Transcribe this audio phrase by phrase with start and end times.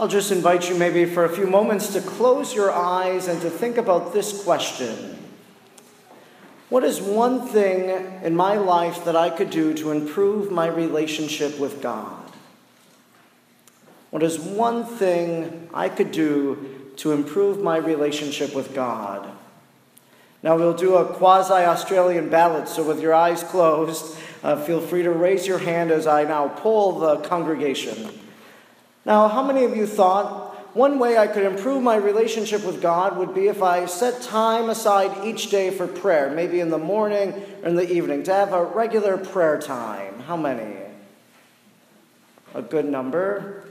[0.00, 3.50] I'll just invite you maybe for a few moments to close your eyes and to
[3.50, 5.18] think about this question
[6.68, 11.58] What is one thing in my life that I could do to improve my relationship
[11.58, 12.30] with God?
[14.10, 19.28] What is one thing I could do to improve my relationship with God?
[20.44, 25.02] Now we'll do a quasi Australian ballot, so with your eyes closed, uh, feel free
[25.02, 28.27] to raise your hand as I now poll the congregation.
[29.08, 33.16] Now, how many of you thought one way I could improve my relationship with God
[33.16, 37.32] would be if I set time aside each day for prayer, maybe in the morning
[37.62, 40.20] or in the evening, to have a regular prayer time?
[40.20, 40.76] How many?
[42.52, 43.64] A good number.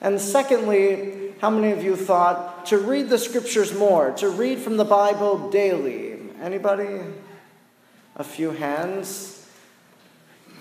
[0.00, 4.76] And secondly, how many of you thought to read the scriptures more, to read from
[4.76, 6.20] the Bible daily?
[6.40, 7.00] Anybody?
[8.14, 9.44] A few hands?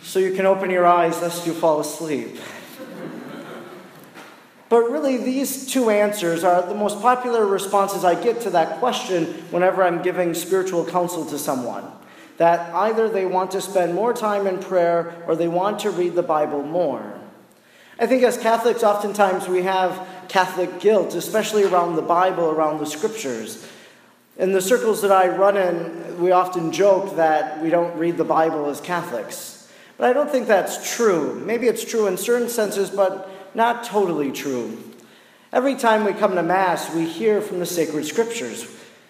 [0.00, 2.38] So you can open your eyes lest you fall asleep.
[4.72, 9.26] But really, these two answers are the most popular responses I get to that question
[9.50, 11.84] whenever I'm giving spiritual counsel to someone.
[12.38, 16.14] That either they want to spend more time in prayer or they want to read
[16.14, 17.20] the Bible more.
[17.98, 22.86] I think as Catholics, oftentimes we have Catholic guilt, especially around the Bible, around the
[22.86, 23.68] scriptures.
[24.38, 28.24] In the circles that I run in, we often joke that we don't read the
[28.24, 29.70] Bible as Catholics.
[29.98, 31.38] But I don't think that's true.
[31.44, 34.78] Maybe it's true in certain senses, but not totally true.
[35.52, 38.66] Every time we come to Mass, we hear from the sacred scriptures.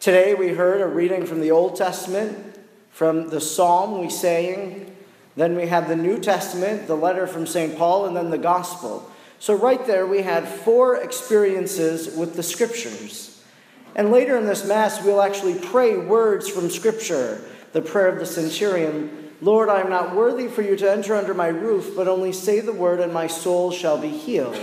[0.00, 2.58] Today we heard a reading from the Old Testament,
[2.90, 4.94] from the Psalm we sang.
[5.36, 7.76] Then we had the New Testament, the letter from St.
[7.76, 9.10] Paul, and then the Gospel.
[9.38, 13.42] So, right there, we had four experiences with the scriptures.
[13.96, 17.44] And later in this Mass, we'll actually pray words from Scripture.
[17.72, 21.34] The prayer of the centurion Lord, I am not worthy for you to enter under
[21.34, 24.58] my roof, but only say the word, and my soul shall be healed.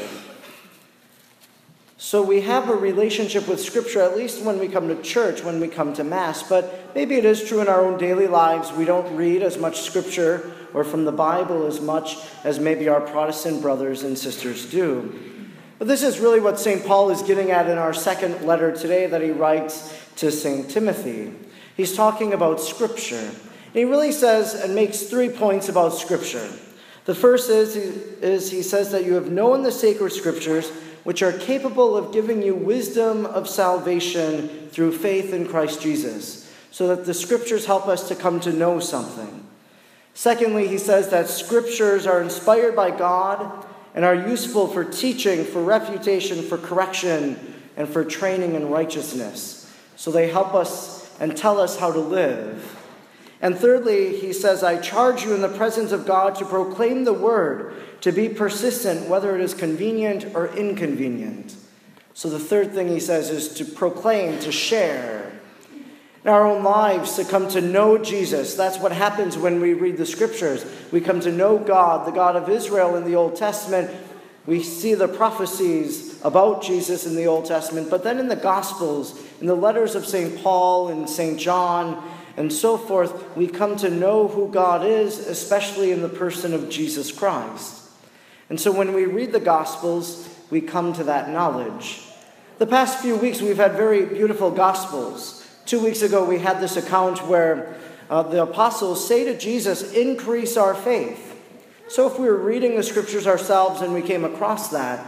[2.00, 5.60] So we have a relationship with Scripture, at least when we come to church, when
[5.60, 6.42] we come to Mass.
[6.42, 8.72] But maybe it is true in our own daily lives.
[8.72, 13.02] We don't read as much Scripture or from the Bible as much as maybe our
[13.02, 15.14] Protestant brothers and sisters do.
[15.78, 16.84] But this is really what St.
[16.84, 20.68] Paul is getting at in our second letter today that he writes to St.
[20.72, 21.36] Timothy.
[21.78, 23.30] He's talking about Scripture.
[23.72, 26.46] And he really says and makes three points about Scripture.
[27.06, 30.70] The first is, is he says that you have known the sacred Scriptures,
[31.06, 36.88] which are capable of giving you wisdom of salvation through faith in Christ Jesus, so
[36.90, 39.46] that the Scriptures help us to come to know something.
[40.14, 43.66] Secondly, he says that Scriptures are inspired by God
[43.96, 49.74] and are useful for teaching, for refutation, for correction, and for training in righteousness.
[49.96, 52.81] So they help us and tell us how to live.
[53.42, 57.14] And thirdly, he says, I charge you in the presence of God to proclaim the
[57.14, 61.56] word, to be persistent, whether it is convenient or inconvenient.
[62.14, 65.32] So the third thing he says is to proclaim, to share
[66.24, 68.54] in our own lives to come to know Jesus.
[68.54, 70.64] That's what happens when we read the scriptures.
[70.92, 73.90] We come to know God, the God of Israel in the Old Testament.
[74.46, 79.20] We see the prophecies about Jesus in the Old Testament, but then in the Gospels,
[79.40, 80.44] in the letters of St.
[80.44, 81.40] Paul and St.
[81.40, 86.54] John, and so forth, we come to know who God is, especially in the person
[86.54, 87.90] of Jesus Christ.
[88.50, 92.04] And so when we read the Gospels, we come to that knowledge.
[92.58, 95.48] The past few weeks, we've had very beautiful Gospels.
[95.66, 97.78] Two weeks ago, we had this account where
[98.10, 101.28] uh, the apostles say to Jesus, Increase our faith.
[101.88, 105.06] So, if we were reading the scriptures ourselves and we came across that,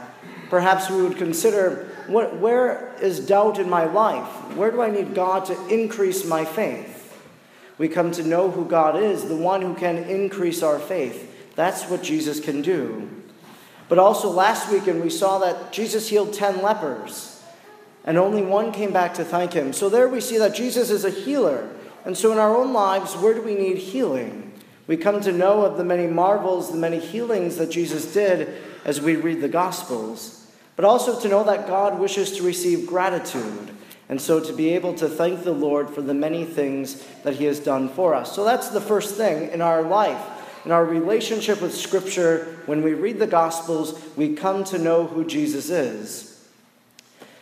[0.50, 4.28] perhaps we would consider what, where is doubt in my life?
[4.56, 6.93] Where do I need God to increase my faith?
[7.78, 11.54] We come to know who God is, the one who can increase our faith.
[11.56, 13.10] That's what Jesus can do.
[13.90, 17.34] But also, last weekend, we saw that Jesus healed 10 lepers
[18.06, 19.72] and only one came back to thank him.
[19.74, 21.70] So there we see that Jesus is a healer.
[22.06, 24.52] And so in our own lives, where do we need healing?
[24.88, 29.00] We come to know of the many marvels, the many healings that Jesus did as
[29.00, 33.72] we read the Gospels, but also to know that God wishes to receive gratitude,
[34.10, 37.46] and so to be able to thank the Lord for the many things that He
[37.46, 38.36] has done for us.
[38.36, 40.22] So that's the first thing in our life.
[40.66, 45.26] In our relationship with Scripture, when we read the Gospels, we come to know who
[45.26, 46.30] Jesus is.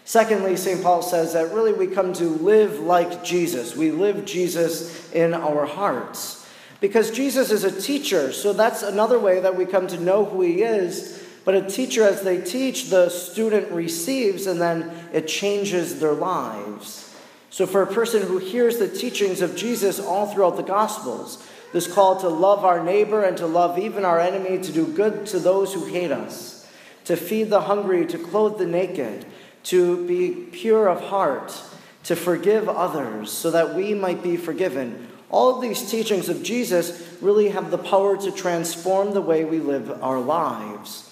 [0.05, 0.81] Secondly, St.
[0.81, 3.75] Paul says that really we come to live like Jesus.
[3.75, 6.45] We live Jesus in our hearts.
[6.81, 10.41] Because Jesus is a teacher, so that's another way that we come to know who
[10.41, 11.20] he is.
[11.43, 17.15] But a teacher, as they teach, the student receives and then it changes their lives.
[17.49, 21.91] So, for a person who hears the teachings of Jesus all throughout the Gospels, this
[21.91, 25.39] call to love our neighbor and to love even our enemy, to do good to
[25.39, 26.69] those who hate us,
[27.05, 29.25] to feed the hungry, to clothe the naked,
[29.63, 31.61] to be pure of heart,
[32.03, 35.07] to forgive others, so that we might be forgiven.
[35.29, 39.59] All of these teachings of Jesus really have the power to transform the way we
[39.59, 41.10] live our lives.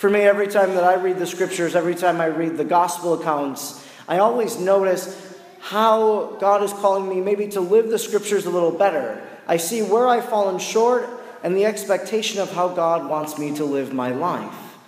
[0.00, 3.20] For me, every time that I read the scriptures, every time I read the gospel
[3.20, 8.50] accounts, I always notice how God is calling me maybe to live the scriptures a
[8.50, 9.22] little better.
[9.46, 11.06] I see where I've fallen short
[11.42, 14.78] and the expectation of how God wants me to live my life.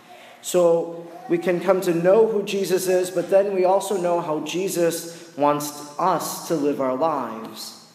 [0.40, 4.40] So we can come to know who Jesus is, but then we also know how
[4.46, 7.86] Jesus wants us to live our lives.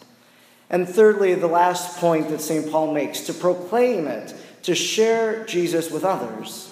[0.70, 2.70] And thirdly, the last point that St.
[2.70, 4.32] Paul makes to proclaim it,
[4.62, 6.67] to share Jesus with others.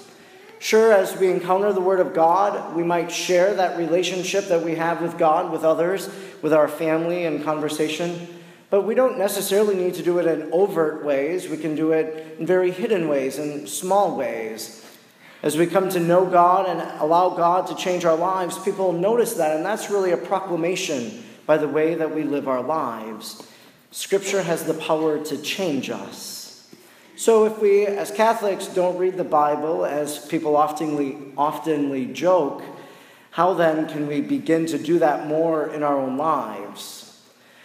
[0.59, 4.75] Sure, as we encounter the Word of God, we might share that relationship that we
[4.75, 6.09] have with God, with others,
[6.43, 8.27] with our family and conversation.
[8.71, 11.49] But we don't necessarily need to do it in overt ways.
[11.49, 14.83] We can do it in very hidden ways, in small ways.
[15.43, 19.35] As we come to know God and allow God to change our lives, people notice
[19.35, 23.47] that, and that's really a proclamation by the way that we live our lives.
[23.91, 26.46] Scripture has the power to change us.
[27.19, 32.63] So, if we, as Catholics, don't read the Bible, as people oftenly, oftenly joke,
[33.31, 37.19] how then can we begin to do that more in our own lives?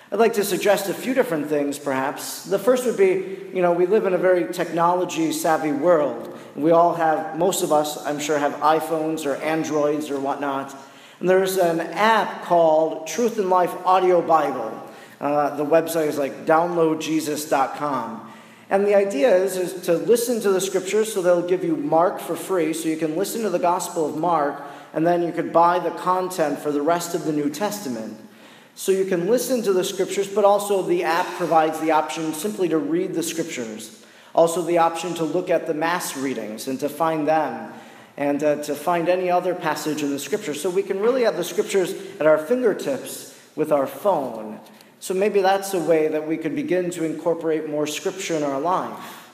[0.09, 2.45] I'd like to suggest a few different things, perhaps.
[2.45, 6.37] The first would be you know, we live in a very technology savvy world.
[6.55, 10.73] We all have, most of us, I'm sure, have iPhones or Androids or whatnot.
[11.19, 14.81] And there's an app called Truth and Life Audio Bible.
[15.19, 18.30] Uh, the website is like downloadjesus.com.
[18.71, 22.21] And the idea is, is to listen to the scriptures, so they'll give you Mark
[22.21, 24.63] for free, so you can listen to the Gospel of Mark,
[24.93, 28.17] and then you could buy the content for the rest of the New Testament.
[28.73, 32.69] So you can listen to the scriptures, but also the app provides the option simply
[32.69, 34.05] to read the scriptures.
[34.33, 37.73] Also, the option to look at the Mass readings and to find them,
[38.15, 40.61] and uh, to find any other passage in the scriptures.
[40.61, 44.61] So we can really have the scriptures at our fingertips with our phone.
[45.01, 48.61] So maybe that's a way that we could begin to incorporate more scripture in our
[48.61, 49.31] life.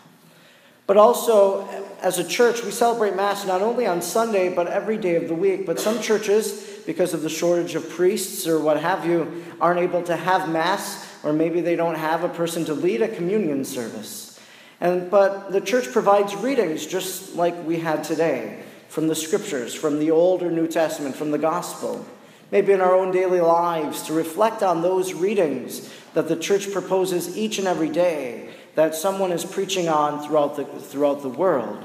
[0.87, 1.67] But also,
[2.01, 5.35] as a church, we celebrate Mass not only on Sunday, but every day of the
[5.35, 5.65] week.
[5.65, 10.01] But some churches, because of the shortage of priests or what have you, aren't able
[10.03, 14.39] to have Mass, or maybe they don't have a person to lead a communion service.
[14.79, 19.99] And, but the church provides readings just like we had today from the scriptures, from
[19.99, 22.05] the Old or New Testament, from the Gospel
[22.51, 27.37] maybe in our own daily lives, to reflect on those readings that the church proposes
[27.37, 31.83] each and every day that someone is preaching on throughout the, throughout the world.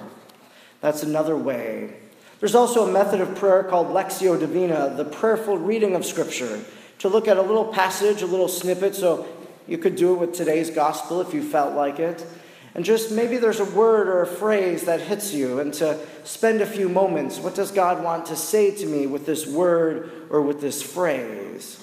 [0.81, 1.95] That's another way.
[2.41, 6.61] There's also a method of prayer called Lectio Divina, the prayerful reading of Scripture,
[6.99, 8.95] to look at a little passage, a little snippet.
[8.95, 9.27] So
[9.69, 12.27] you could do it with today's gospel if you felt like it.
[12.75, 16.63] And just maybe there's a word or a phrase that hits you, and to spend
[16.63, 17.39] a few moments.
[17.39, 21.79] What does God want to say to me with this word or with this phrase?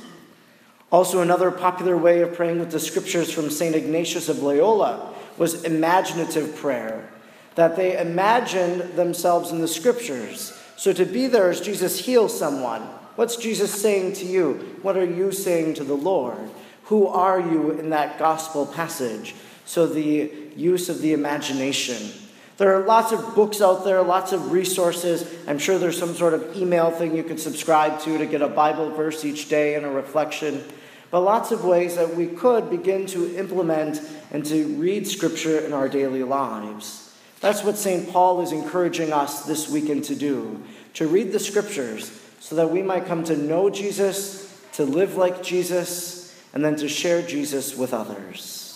[0.91, 3.75] Also, another popular way of praying with the scriptures from St.
[3.75, 7.07] Ignatius of Loyola was imaginative prayer,
[7.53, 10.57] that they imagined themselves in the scriptures.
[10.75, 12.81] So, to be there as Jesus heals someone,
[13.15, 14.77] what's Jesus saying to you?
[14.81, 16.49] What are you saying to the Lord?
[16.85, 19.35] Who are you in that gospel passage?
[19.69, 22.11] So, the use of the imagination.
[22.57, 25.31] There are lots of books out there, lots of resources.
[25.47, 28.47] I'm sure there's some sort of email thing you can subscribe to to get a
[28.47, 30.63] Bible verse each day and a reflection.
[31.11, 35.71] But lots of ways that we could begin to implement and to read Scripture in
[35.71, 37.15] our daily lives.
[37.39, 38.09] That's what St.
[38.09, 40.63] Paul is encouraging us this weekend to do
[40.95, 45.43] to read the Scriptures so that we might come to know Jesus, to live like
[45.43, 48.68] Jesus, and then to share Jesus with others.